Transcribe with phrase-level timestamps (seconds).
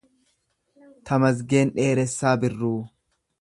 [1.09, 2.75] Tamasgeen Dheeressaa Birruu